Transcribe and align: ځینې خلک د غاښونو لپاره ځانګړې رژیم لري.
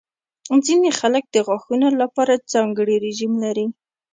ځینې 0.65 0.89
خلک 0.99 1.23
د 1.31 1.35
غاښونو 1.47 1.87
لپاره 2.01 2.43
ځانګړې 2.53 2.95
رژیم 3.05 3.33
لري. 3.43 3.65